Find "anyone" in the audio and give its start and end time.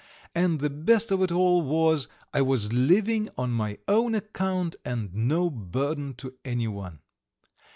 6.43-7.01